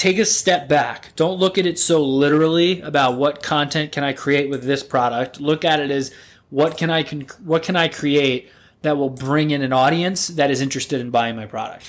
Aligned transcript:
take 0.00 0.18
a 0.18 0.24
step 0.24 0.66
back. 0.66 1.14
Don't 1.14 1.38
look 1.38 1.58
at 1.58 1.66
it 1.66 1.78
so 1.78 2.02
literally 2.02 2.80
about 2.80 3.18
what 3.18 3.42
content 3.42 3.92
can 3.92 4.02
I 4.02 4.14
create 4.14 4.48
with 4.48 4.64
this 4.64 4.82
product. 4.82 5.42
Look 5.42 5.62
at 5.62 5.78
it 5.78 5.90
as 5.90 6.10
what 6.48 6.78
can 6.78 6.88
I 6.88 7.02
can 7.02 7.26
what 7.44 7.62
can 7.62 7.76
I 7.76 7.88
create 7.88 8.48
that 8.80 8.96
will 8.96 9.10
bring 9.10 9.50
in 9.50 9.60
an 9.60 9.74
audience 9.74 10.28
that 10.28 10.50
is 10.50 10.62
interested 10.62 11.02
in 11.02 11.10
buying 11.10 11.36
my 11.36 11.44
product. 11.44 11.86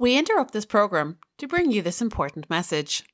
We 0.00 0.18
interrupt 0.18 0.52
this 0.52 0.66
program 0.66 1.18
to 1.38 1.46
bring 1.46 1.70
you 1.70 1.80
this 1.80 2.02
important 2.02 2.50
message. 2.50 3.04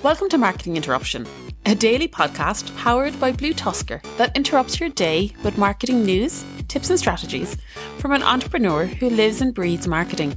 Welcome 0.00 0.28
to 0.28 0.38
Marketing 0.38 0.76
Interruption, 0.76 1.26
a 1.68 1.74
daily 1.74 2.08
podcast 2.08 2.74
powered 2.78 3.20
by 3.20 3.30
BlueTuskr 3.30 4.00
that 4.16 4.34
interrupts 4.34 4.80
your 4.80 4.88
day 4.88 5.30
with 5.44 5.58
marketing 5.58 6.02
news, 6.02 6.42
tips, 6.66 6.88
and 6.88 6.98
strategies 6.98 7.58
from 7.98 8.12
an 8.12 8.22
entrepreneur 8.22 8.86
who 8.86 9.10
lives 9.10 9.42
and 9.42 9.52
breathes 9.52 9.86
marketing. 9.86 10.34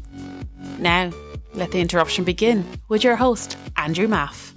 Now, 0.78 1.10
let 1.54 1.72
the 1.72 1.80
interruption 1.80 2.26
begin 2.26 2.66
with 2.90 3.06
your 3.06 3.16
host, 3.16 3.58
Andrew 3.78 4.08
Maff. 4.08 4.52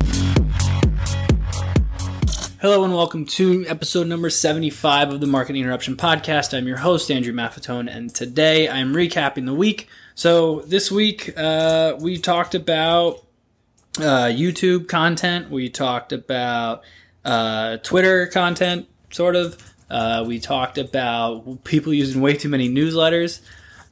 Hello 2.60 2.82
and 2.82 2.92
welcome 2.92 3.24
to 3.26 3.64
episode 3.68 4.08
number 4.08 4.28
75 4.28 5.12
of 5.12 5.20
the 5.20 5.28
Marketing 5.28 5.62
Interruption 5.62 5.96
Podcast. 5.96 6.58
I'm 6.58 6.66
your 6.66 6.78
host, 6.78 7.08
Andrew 7.08 7.32
Maffetone, 7.32 7.88
and 7.88 8.12
today 8.12 8.68
I'm 8.68 8.92
recapping 8.92 9.46
the 9.46 9.54
week. 9.54 9.88
So, 10.16 10.62
this 10.62 10.90
week 10.90 11.32
uh, 11.36 11.96
we 12.00 12.18
talked 12.18 12.56
about 12.56 13.24
uh, 13.98 14.26
YouTube 14.26 14.88
content. 14.88 15.50
We 15.50 15.68
talked 15.68 16.12
about 16.12 16.82
uh, 17.24 17.78
Twitter 17.78 18.26
content, 18.26 18.88
sort 19.10 19.36
of. 19.36 19.74
Uh, 19.90 20.24
we 20.26 20.40
talked 20.40 20.78
about 20.78 21.64
people 21.64 21.92
using 21.92 22.20
way 22.20 22.34
too 22.34 22.48
many 22.48 22.68
newsletters. 22.68 23.40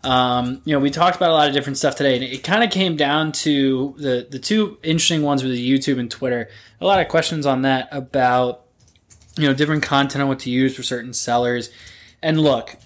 Um, 0.05 0.63
you 0.65 0.73
know, 0.73 0.81
we 0.81 0.91
talked 0.91 1.17
about 1.17 1.31
a 1.31 1.35
lot 1.35 1.49
of 1.49 1.55
different 1.55 1.79
stuff 1.79 1.95
today, 1.95 2.17
and 2.17 2.25
it 2.25 2.43
kind 2.43 2.65
of 2.65 2.71
came 2.71 2.97
down 2.97 3.33
to 3.33 3.95
the 3.99 4.27
the 4.29 4.39
two 4.39 4.79
interesting 4.83 5.23
ones 5.23 5.45
with 5.45 5.53
YouTube 5.53 5.99
and 5.99 6.11
Twitter. 6.11 6.49
A 6.81 6.87
lot 6.87 7.01
of 7.01 7.09
questions 7.09 7.47
on 7.47 7.63
that 7.63 7.89
about 7.93 8.65
you 9.37 9.47
know 9.47 9.55
different 9.55 9.85
content 9.85 10.23
on 10.23 10.29
what 10.29 10.41
to 10.41 10.51
use 10.51 10.75
for 10.75 10.83
certain 10.83 11.13
sellers. 11.13 11.71
And 12.21 12.41
look, 12.41 12.77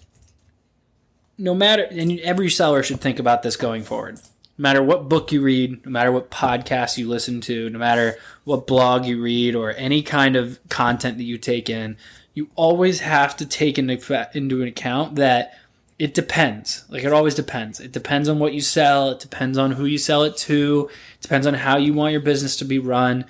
no 1.39 1.55
matter, 1.55 1.85
and 1.85 2.19
every 2.21 2.51
seller 2.51 2.83
should 2.83 3.01
think 3.01 3.19
about 3.19 3.43
this 3.43 3.57
going 3.57 3.83
forward 3.83 4.21
no 4.59 4.63
matter 4.63 4.83
what 4.83 5.09
book 5.09 5.33
you 5.33 5.43
read, 5.43 5.85
no 5.85 5.91
matter 5.91 6.11
what 6.11 6.31
podcast 6.31 6.97
you 6.97 7.09
listen 7.09 7.41
to, 7.43 7.69
no 7.71 7.79
matter 7.79 8.17
what 8.45 8.67
blog 8.67 9.05
you 9.05 9.21
read 9.21 9.55
or 9.55 9.73
any 9.73 10.03
kind 10.03 10.37
of 10.37 10.59
content 10.69 11.19
that 11.19 11.25
you 11.25 11.37
take 11.37 11.69
in, 11.69 11.97
you 12.33 12.49
always 12.55 13.01
have 13.01 13.37
to 13.37 13.47
take 13.47 13.79
into, 13.79 14.29
into 14.35 14.63
account 14.63 15.17
that 15.17 15.55
it 15.99 16.15
depends. 16.15 16.85
Like 16.89 17.05
it 17.05 17.13
always 17.13 17.35
depends. 17.35 17.81
It 17.81 17.93
depends 17.93 18.29
on 18.29 18.39
what 18.39 18.53
you 18.55 18.61
sell. 18.61 19.11
It 19.11 19.21
depends 19.21 19.57
on 19.59 19.73
who 19.73 19.85
you 19.85 19.99
sell 19.99 20.23
it 20.23 20.37
to. 20.39 20.91
It 21.15 21.23
depends 21.23 21.47
on 21.47 21.55
how 21.55 21.79
you 21.79 21.95
want 21.95 22.13
your 22.13 22.21
business 22.21 22.57
to 22.57 22.65
be 22.65 22.79
run. 22.79 23.25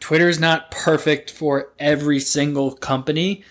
Twitter 0.00 0.28
is 0.28 0.38
not 0.38 0.70
perfect 0.70 1.30
for 1.30 1.72
every 1.78 2.20
single 2.20 2.72
company, 2.72 3.42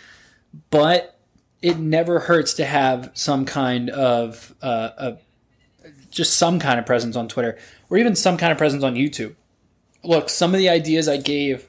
but 0.70 1.20
it 1.62 1.78
never 1.78 2.20
hurts 2.20 2.54
to 2.54 2.66
have 2.66 3.12
some 3.14 3.46
kind 3.46 3.90
of 3.90 4.56
uh, 4.62 4.90
a 4.98 5.18
just 6.10 6.38
some 6.38 6.60
kind 6.60 6.80
of 6.80 6.86
presence 6.86 7.16
on 7.16 7.28
Twitter 7.28 7.58
or 7.90 7.98
even 7.98 8.16
some 8.16 8.38
kind 8.38 8.52
of 8.52 8.58
presence 8.58 8.84
on 8.84 8.96
YouTube. 8.96 9.36
Look, 10.04 10.30
some 10.30 10.54
of 10.54 10.58
the 10.58 10.70
ideas 10.70 11.08
I 11.08 11.18
gave 11.18 11.68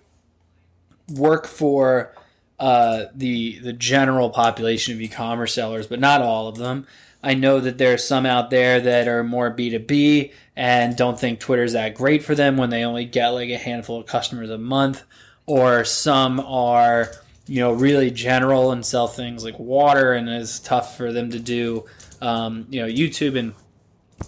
work 1.14 1.46
for 1.46 2.14
uh, 2.58 3.06
the 3.14 3.58
the 3.60 3.72
general 3.72 4.30
population 4.30 4.94
of 4.94 5.00
e-commerce 5.00 5.54
sellers, 5.54 5.86
but 5.86 6.00
not 6.00 6.22
all 6.22 6.48
of 6.48 6.56
them. 6.56 6.86
I 7.22 7.34
know 7.34 7.60
that 7.60 7.78
there 7.78 7.94
are 7.94 7.98
some 7.98 8.26
out 8.26 8.50
there 8.50 8.80
that 8.80 9.08
are 9.08 9.24
more 9.24 9.54
B2B 9.54 10.32
and 10.54 10.96
don't 10.96 11.18
think 11.18 11.40
Twitter's 11.40 11.72
that 11.72 11.94
great 11.94 12.22
for 12.22 12.34
them 12.34 12.56
when 12.56 12.70
they 12.70 12.84
only 12.84 13.04
get 13.04 13.30
like 13.30 13.50
a 13.50 13.58
handful 13.58 13.98
of 14.00 14.06
customers 14.06 14.50
a 14.50 14.58
month, 14.58 15.02
or 15.46 15.84
some 15.84 16.40
are 16.40 17.10
you 17.46 17.60
know 17.60 17.72
really 17.72 18.10
general 18.10 18.72
and 18.72 18.84
sell 18.84 19.08
things 19.08 19.42
like 19.42 19.58
water 19.58 20.12
and 20.12 20.28
it's 20.28 20.58
tough 20.58 20.96
for 20.96 21.12
them 21.12 21.30
to 21.30 21.38
do 21.38 21.84
um, 22.20 22.66
you 22.70 22.80
know 22.80 22.88
YouTube 22.88 23.38
and 23.38 23.54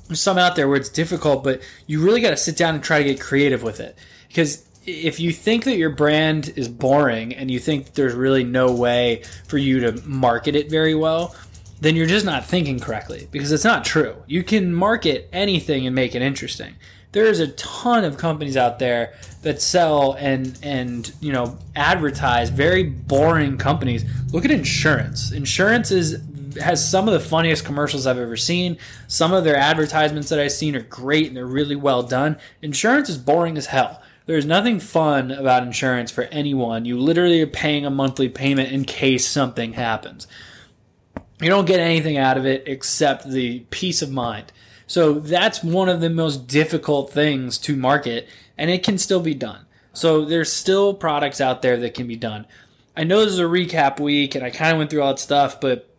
there's 0.06 0.21
some 0.21 0.39
out 0.39 0.56
there 0.56 0.69
where 0.69 0.77
it's 0.77 0.89
difficult, 0.89 1.45
but 1.45 1.62
you 1.87 2.03
really 2.03 2.21
got 2.21 2.31
to 2.31 2.37
sit 2.37 2.56
down 2.56 2.75
and 2.75 2.83
try 2.83 2.99
to 2.99 3.05
get 3.05 3.21
creative 3.21 3.62
with 3.62 3.81
it. 3.81 3.97
Because 4.28 4.65
if 4.87 5.21
you 5.21 5.33
think 5.33 5.65
that 5.65 5.77
your 5.77 5.91
brand 5.91 6.53
is 6.56 6.69
boring 6.69 7.34
and 7.34 7.51
you 7.51 7.59
think 7.59 7.95
there's 7.95 8.15
really 8.15 8.45
no 8.45 8.73
way 8.73 9.23
for 9.47 9.59
you 9.59 9.81
to 9.81 9.93
market 10.06 10.56
it 10.56 10.71
very 10.71 10.95
well, 10.95 11.34
then 11.81 11.97
you're 11.97 12.06
just 12.06 12.27
not 12.27 12.45
thinking 12.45 12.78
correctly 12.78 13.28
because 13.31 13.53
it's 13.53 13.65
not 13.65 13.84
true. 13.84 14.17
You 14.27 14.43
can 14.43 14.73
market 14.75 15.28
anything 15.33 15.87
and 15.87 15.95
make 15.95 16.15
it 16.15 16.22
interesting. 16.22 16.75
There's 17.12 17.41
a 17.41 17.49
ton 17.49 18.05
of 18.05 18.19
companies 18.19 18.57
out 18.57 18.78
there 18.78 19.15
that 19.43 19.61
sell 19.61 20.12
and 20.12 20.57
and 20.62 21.12
you 21.21 21.33
know 21.33 21.59
advertise 21.75 22.51
very 22.51 22.84
boring 22.84 23.59
companies. 23.59 24.05
Look 24.33 24.45
at 24.45 24.51
insurance. 24.53 25.33
Insurance 25.33 25.91
is 25.91 26.21
has 26.61 26.87
some 26.87 27.09
of 27.09 27.15
the 27.15 27.21
funniest 27.21 27.65
commercials 27.65 28.06
I've 28.06 28.19
ever 28.19 28.37
seen. 28.37 28.78
Some 29.06 29.33
of 29.33 29.44
their 29.44 29.56
advertisements 29.56 30.28
that 30.31 30.41
I've 30.41 30.53
seen 30.53 30.77
are 30.77 30.83
great 30.83 31.28
and 31.28 31.37
they're 31.37 31.47
really 31.47 31.77
well 31.77 32.03
done. 32.03 32.38
Insurance 32.62 33.09
is 33.09 33.19
boring 33.19 33.56
as 33.56 33.66
hell. 33.66 34.03
There's 34.27 34.47
nothing 34.47 34.78
fun 34.78 35.31
about 35.31 35.65
insurance 35.65 36.10
for 36.10 36.25
anyone. 36.25 36.84
You 36.84 36.99
literally 36.99 37.43
are 37.43 37.47
paying 37.47 37.84
a 37.84 37.91
monthly 37.91 38.28
payment 38.28 38.71
in 38.71 38.84
case 38.84 39.27
something 39.27 39.72
happens. 39.72 40.28
You 41.41 41.49
don't 41.49 41.66
get 41.66 41.81
anything 41.81 42.19
out 42.19 42.37
of 42.37 42.47
it 42.47 42.65
except 42.66 43.28
the 43.28 43.60
peace 43.71 44.03
of 44.03 44.10
mind. 44.10 44.53
So 44.87 45.15
that's 45.15 45.65
one 45.65 45.89
of 45.89 46.00
the 46.00 46.10
most 46.10 46.47
difficult 46.47 47.12
things 47.12 47.59
to 47.59 47.77
market, 47.77 48.28
and 48.59 48.71
it 48.71 48.83
can 48.83 48.99
still 48.99 49.21
be 49.21 49.34
done. 49.34 49.66
So 49.93 50.25
there's 50.25 50.53
still 50.53 50.94
products 50.94 51.41
out 51.41 51.62
there 51.62 51.77
that 51.78 51.94
can 51.94 52.06
be 52.06 52.16
done. 52.16 52.47
I 52.97 53.05
know 53.05 53.25
this 53.25 53.33
is 53.33 53.39
a 53.39 53.44
recap 53.44 53.99
week, 53.99 54.34
and 54.34 54.44
I 54.44 54.50
kind 54.50 54.72
of 54.72 54.78
went 54.78 54.91
through 54.91 55.03
all 55.03 55.12
that 55.12 55.19
stuff, 55.19 55.60
but 55.60 55.90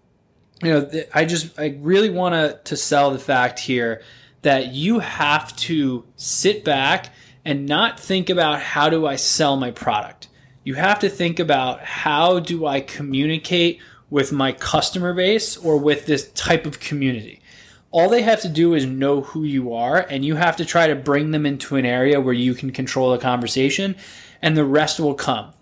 you 0.64 0.72
know, 0.72 0.90
I 1.14 1.26
just 1.26 1.60
I 1.60 1.78
really 1.80 2.10
want 2.10 2.36
to 2.36 2.60
to 2.64 2.78
sell 2.78 3.12
the 3.12 3.20
fact 3.20 3.60
here 3.60 4.02
that 4.42 4.74
you 4.74 5.00
have 5.00 5.56
to 5.56 6.06
sit 6.16 6.64
back 6.64 7.14
and 7.46 7.66
not 7.66 8.00
think 8.00 8.30
about 8.30 8.62
how 8.62 8.90
do 8.90 9.06
I 9.06 9.16
sell 9.16 9.56
my 9.58 9.72
product. 9.72 10.28
You 10.64 10.76
have 10.76 11.00
to 11.00 11.10
think 11.10 11.40
about 11.40 11.82
how 11.82 12.40
do 12.40 12.66
I 12.66 12.82
communicate 12.82 13.80
with 14.10 14.32
my 14.32 14.52
customer 14.52 15.14
base 15.14 15.58
or 15.58 15.78
with 15.78 16.06
this 16.06 16.30
type 16.32 16.66
of 16.66 16.80
community. 16.80 17.42
All 17.90 18.10
they 18.10 18.22
have 18.22 18.42
to 18.42 18.50
do 18.50 18.74
is 18.74 18.86
know 18.86 19.22
who 19.22 19.44
you 19.44 19.74
are, 19.74 19.98
and 19.98 20.24
you 20.24 20.36
have 20.36 20.56
to 20.58 20.66
try 20.66 20.88
to 20.88 20.96
bring 20.96 21.32
them 21.32 21.46
into 21.46 21.76
an 21.76 21.86
area 21.86 22.22
where 22.22 22.34
you 22.34 22.54
can 22.54 22.72
control 22.72 23.12
the 23.12 23.18
conversation, 23.18 23.96
and 24.42 24.56
the 24.56 24.64
rest 24.64 25.00
will 25.00 25.16
come 25.16 25.54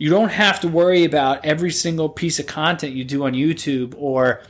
you 0.00 0.08
don't 0.08 0.30
have 0.30 0.60
to 0.60 0.68
worry 0.68 1.04
about 1.04 1.44
every 1.44 1.70
single 1.70 2.08
piece 2.08 2.38
of 2.38 2.46
content 2.46 2.94
you 2.94 3.04
do 3.04 3.24
on 3.24 3.34
YouTube 3.34 3.94
or 3.98 4.42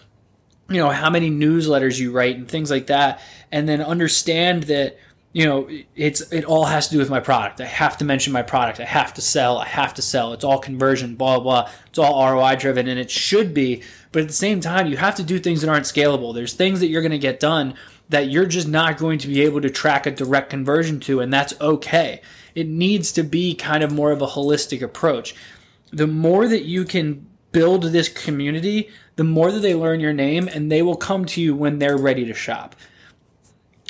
you 0.69 0.77
know 0.77 0.91
how 0.91 1.11
many 1.11 1.28
newsletters 1.28 1.99
you 1.99 2.12
write 2.12 2.37
and 2.37 2.49
things 2.49 2.71
like 2.71 2.87
that 2.87 3.21
and 3.50 3.69
then 3.69 3.83
understand 3.83 4.62
that 4.65 4.97
you 5.33 5.44
know 5.44 5.69
it's 5.97 6.21
it 6.33 6.44
all 6.44 6.66
has 6.66 6.87
to 6.87 6.93
do 6.93 6.99
with 7.00 7.11
my 7.11 7.19
product. 7.19 7.61
I 7.61 7.66
have 7.66 7.99
to 7.99 8.05
mention 8.05 8.33
my 8.33 8.43
product. 8.43 8.78
I 8.78 8.84
have 8.84 9.12
to 9.15 9.21
sell. 9.21 9.59
I 9.59 9.66
have 9.66 9.93
to 9.94 10.03
sell. 10.03 10.33
It's 10.34 10.44
all 10.44 10.61
conversion 10.61 11.16
blah 11.16 11.41
blah 11.41 11.65
blah. 11.65 11.72
It's 11.88 11.99
all 11.99 12.32
roi 12.32 12.55
driven 12.55 12.87
and 12.87 13.00
it 13.00 13.11
should 13.11 13.53
be. 13.53 13.82
But 14.12 14.22
at 14.22 14.28
the 14.28 14.34
same 14.34 14.61
time 14.61 14.87
you 14.87 14.99
have 14.99 15.17
to 15.17 15.25
do 15.25 15.41
things 15.41 15.62
that 15.62 15.69
aren't 15.69 15.87
scalable. 15.87 16.32
There's 16.32 16.55
things 16.55 16.78
that 16.78 16.87
you're 16.87 17.03
going 17.03 17.11
to 17.11 17.19
get 17.19 17.41
done 17.41 17.75
that 18.10 18.28
you're 18.28 18.47
just 18.47 18.69
not 18.69 18.98
going 18.98 19.19
to 19.19 19.28
be 19.28 19.41
able 19.41 19.60
to 19.60 19.71
track 19.71 20.06
a 20.06 20.10
direct 20.10 20.50
conversion 20.50 21.00
to 21.00 21.21
and 21.21 21.32
that's 21.32 21.59
okay 21.60 22.21
it 22.54 22.69
needs 22.69 23.12
to 23.12 23.22
be 23.22 23.54
kind 23.54 23.82
of 23.82 23.93
more 23.93 24.12
of 24.12 24.22
a 24.22 24.26
holistic 24.26 24.82
approach. 24.82 25.34
The 25.93 26.06
more 26.06 26.49
that 26.49 26.65
you 26.65 26.84
can 26.84 27.26
build 27.52 27.84
this 27.84 28.08
community, 28.08 28.90
the 29.17 29.25
more 29.25 29.50
that 29.50 29.61
they 29.61 29.75
learn 29.75 30.00
your 30.00 30.12
name 30.12 30.49
and 30.49 30.70
they 30.70 30.82
will 30.82 30.96
come 30.96 31.25
to 31.26 31.40
you 31.40 31.55
when 31.55 31.79
they're 31.79 31.99
ready 31.99 32.25
to 32.25 32.34
shop. 32.34 32.76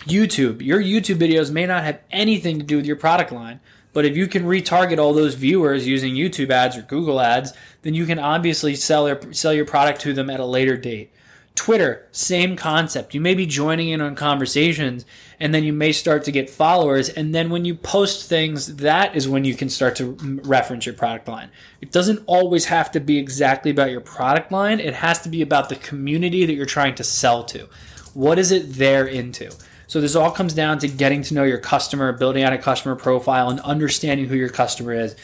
YouTube, 0.00 0.62
your 0.62 0.80
YouTube 0.80 1.16
videos 1.16 1.50
may 1.50 1.66
not 1.66 1.84
have 1.84 2.00
anything 2.10 2.58
to 2.58 2.64
do 2.64 2.76
with 2.76 2.86
your 2.86 2.96
product 2.96 3.32
line, 3.32 3.60
but 3.92 4.06
if 4.06 4.16
you 4.16 4.26
can 4.26 4.44
retarget 4.44 4.98
all 4.98 5.12
those 5.12 5.34
viewers 5.34 5.86
using 5.86 6.14
YouTube 6.14 6.50
ads 6.50 6.76
or 6.76 6.82
Google 6.82 7.20
ads, 7.20 7.52
then 7.82 7.92
you 7.92 8.06
can 8.06 8.18
obviously 8.18 8.74
sell 8.74 9.04
their, 9.04 9.20
sell 9.32 9.52
your 9.52 9.66
product 9.66 10.00
to 10.02 10.14
them 10.14 10.30
at 10.30 10.40
a 10.40 10.44
later 10.46 10.76
date. 10.76 11.12
Twitter, 11.54 12.08
same 12.10 12.56
concept. 12.56 13.14
You 13.14 13.20
may 13.20 13.34
be 13.34 13.44
joining 13.44 13.88
in 13.88 14.00
on 14.00 14.14
conversations 14.14 15.04
and 15.38 15.54
then 15.54 15.62
you 15.64 15.72
may 15.72 15.92
start 15.92 16.24
to 16.24 16.32
get 16.32 16.48
followers. 16.48 17.08
And 17.08 17.34
then 17.34 17.50
when 17.50 17.64
you 17.64 17.74
post 17.74 18.28
things, 18.28 18.76
that 18.76 19.14
is 19.14 19.28
when 19.28 19.44
you 19.44 19.54
can 19.54 19.68
start 19.68 19.96
to 19.96 20.16
reference 20.44 20.86
your 20.86 20.94
product 20.94 21.28
line. 21.28 21.50
It 21.80 21.92
doesn't 21.92 22.22
always 22.26 22.66
have 22.66 22.90
to 22.92 23.00
be 23.00 23.18
exactly 23.18 23.70
about 23.70 23.90
your 23.90 24.00
product 24.00 24.52
line, 24.52 24.80
it 24.80 24.94
has 24.94 25.20
to 25.22 25.28
be 25.28 25.42
about 25.42 25.68
the 25.68 25.76
community 25.76 26.46
that 26.46 26.54
you're 26.54 26.66
trying 26.66 26.94
to 26.94 27.04
sell 27.04 27.44
to. 27.44 27.68
What 28.14 28.38
is 28.38 28.52
it 28.52 28.74
they're 28.74 29.06
into? 29.06 29.50
So 29.86 30.00
this 30.00 30.14
all 30.14 30.30
comes 30.30 30.54
down 30.54 30.78
to 30.78 30.88
getting 30.88 31.22
to 31.24 31.34
know 31.34 31.42
your 31.42 31.58
customer, 31.58 32.12
building 32.12 32.44
out 32.44 32.52
a 32.52 32.58
customer 32.58 32.94
profile, 32.94 33.50
and 33.50 33.58
understanding 33.60 34.28
who 34.28 34.36
your 34.36 34.48
customer 34.48 34.92
is. 34.92 35.16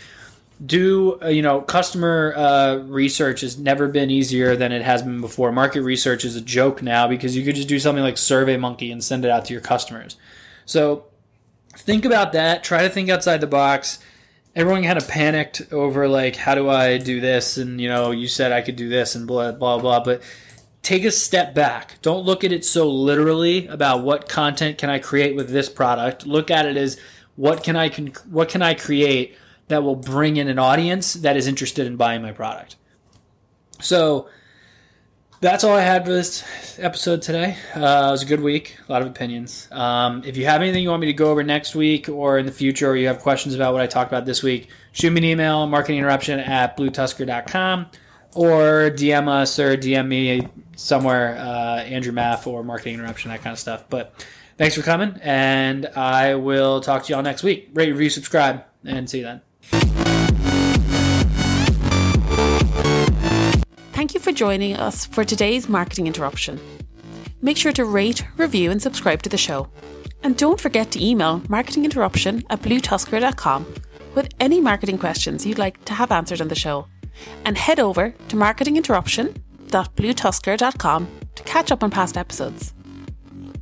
Do 0.64 1.18
uh, 1.22 1.28
you 1.28 1.42
know 1.42 1.60
customer 1.60 2.32
uh, 2.34 2.76
research 2.86 3.42
has 3.42 3.58
never 3.58 3.88
been 3.88 4.10
easier 4.10 4.56
than 4.56 4.72
it 4.72 4.82
has 4.82 5.02
been 5.02 5.20
before. 5.20 5.52
Market 5.52 5.82
research 5.82 6.24
is 6.24 6.34
a 6.34 6.40
joke 6.40 6.80
now 6.82 7.06
because 7.06 7.36
you 7.36 7.44
could 7.44 7.56
just 7.56 7.68
do 7.68 7.78
something 7.78 8.02
like 8.02 8.14
SurveyMonkey 8.14 8.90
and 8.90 9.04
send 9.04 9.26
it 9.26 9.30
out 9.30 9.44
to 9.46 9.52
your 9.52 9.60
customers. 9.60 10.16
So 10.64 11.04
think 11.74 12.06
about 12.06 12.32
that. 12.32 12.64
Try 12.64 12.82
to 12.82 12.88
think 12.88 13.10
outside 13.10 13.42
the 13.42 13.46
box. 13.46 13.98
Everyone 14.54 14.82
kind 14.82 14.96
of 14.96 15.06
panicked 15.06 15.70
over 15.70 16.08
like 16.08 16.36
how 16.36 16.54
do 16.54 16.70
i 16.70 16.96
do 16.96 17.20
this? 17.20 17.58
And 17.58 17.78
you 17.78 17.88
know 17.90 18.10
you 18.10 18.26
said 18.26 18.52
i 18.52 18.62
could 18.62 18.76
do 18.76 18.88
this 18.88 19.14
and 19.14 19.26
blah 19.26 19.52
blah 19.52 19.78
blah. 19.78 20.02
But 20.02 20.22
take 20.80 21.04
a 21.04 21.10
step 21.10 21.54
back. 21.54 22.00
Don't 22.00 22.24
look 22.24 22.44
at 22.44 22.52
it 22.52 22.64
so 22.64 22.88
literally 22.88 23.66
about 23.66 24.04
what 24.04 24.26
content 24.26 24.78
can 24.78 24.88
i 24.88 24.98
create 24.98 25.36
with 25.36 25.50
this 25.50 25.68
product. 25.68 26.26
Look 26.26 26.50
at 26.50 26.64
it 26.64 26.78
as 26.78 26.98
what 27.34 27.62
can 27.62 27.76
i 27.76 27.90
what 28.30 28.48
can 28.48 28.62
i 28.62 28.72
create 28.72 29.36
that 29.68 29.82
will 29.82 29.96
bring 29.96 30.36
in 30.36 30.48
an 30.48 30.58
audience 30.58 31.14
that 31.14 31.36
is 31.36 31.46
interested 31.46 31.86
in 31.86 31.96
buying 31.96 32.22
my 32.22 32.32
product. 32.32 32.76
So 33.80 34.28
that's 35.40 35.64
all 35.64 35.76
I 35.76 35.82
had 35.82 36.04
for 36.04 36.12
this 36.12 36.44
episode 36.78 37.22
today. 37.22 37.56
Uh, 37.74 38.06
it 38.08 38.10
was 38.10 38.22
a 38.22 38.26
good 38.26 38.40
week, 38.40 38.76
a 38.88 38.92
lot 38.92 39.02
of 39.02 39.08
opinions. 39.08 39.68
Um, 39.70 40.22
if 40.24 40.36
you 40.36 40.46
have 40.46 40.62
anything 40.62 40.82
you 40.82 40.88
want 40.88 41.00
me 41.00 41.08
to 41.08 41.12
go 41.12 41.30
over 41.30 41.42
next 41.42 41.74
week 41.74 42.08
or 42.08 42.38
in 42.38 42.46
the 42.46 42.52
future, 42.52 42.90
or 42.90 42.96
you 42.96 43.06
have 43.08 43.20
questions 43.20 43.54
about 43.54 43.72
what 43.72 43.82
I 43.82 43.86
talked 43.86 44.10
about 44.10 44.24
this 44.24 44.42
week, 44.42 44.68
shoot 44.92 45.10
me 45.10 45.18
an 45.18 45.24
email, 45.24 45.66
marketinginterruption 45.66 46.46
at 46.46 46.76
bluetuskr.com, 46.76 47.86
or 48.34 48.90
DM 48.90 49.28
us 49.28 49.58
or 49.58 49.76
DM 49.76 50.08
me 50.08 50.48
somewhere, 50.76 51.36
uh, 51.36 51.82
Andrew 51.82 52.12
Maff 52.12 52.46
or 52.46 52.64
Marketing 52.64 52.94
Interruption, 52.94 53.30
that 53.30 53.42
kind 53.42 53.52
of 53.52 53.58
stuff. 53.58 53.84
But 53.90 54.26
thanks 54.56 54.74
for 54.74 54.82
coming, 54.82 55.18
and 55.22 55.86
I 55.86 56.36
will 56.36 56.80
talk 56.80 57.04
to 57.04 57.08
you 57.10 57.16
all 57.16 57.22
next 57.22 57.42
week. 57.42 57.70
Rate, 57.74 57.90
review, 57.90 58.10
subscribe, 58.10 58.64
and 58.84 59.08
see 59.08 59.18
you 59.18 59.24
then. 59.24 59.42
Thank 64.06 64.14
you 64.14 64.20
for 64.20 64.30
joining 64.30 64.76
us 64.76 65.04
for 65.04 65.24
today's 65.24 65.68
marketing 65.68 66.06
interruption. 66.06 66.60
Make 67.42 67.56
sure 67.56 67.72
to 67.72 67.84
rate, 67.84 68.24
review, 68.36 68.70
and 68.70 68.80
subscribe 68.80 69.20
to 69.22 69.28
the 69.28 69.36
show. 69.36 69.68
And 70.22 70.36
don't 70.36 70.60
forget 70.60 70.92
to 70.92 71.04
email 71.04 71.40
marketinginterruption 71.48 72.44
at 72.48 72.62
bluetuskr.com 72.62 73.66
with 74.14 74.32
any 74.38 74.60
marketing 74.60 74.98
questions 74.98 75.44
you'd 75.44 75.58
like 75.58 75.84
to 75.86 75.94
have 75.94 76.12
answered 76.12 76.40
on 76.40 76.46
the 76.46 76.54
show. 76.54 76.86
And 77.44 77.58
head 77.58 77.80
over 77.80 78.14
to 78.28 78.36
marketinginterruption.bluetuskr.com 78.36 81.08
to 81.34 81.42
catch 81.42 81.72
up 81.72 81.82
on 81.82 81.90
past 81.90 82.16
episodes. 82.16 82.72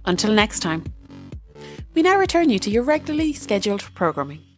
Until 0.04 0.34
next 0.34 0.60
time, 0.60 0.84
we 1.94 2.02
now 2.02 2.18
return 2.18 2.50
you 2.50 2.58
to 2.58 2.68
your 2.68 2.82
regularly 2.82 3.32
scheduled 3.32 3.88
programming. 3.94 4.53